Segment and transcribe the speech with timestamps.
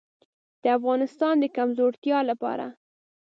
[0.61, 2.65] د افغانستان د کمزورتیا لپاره.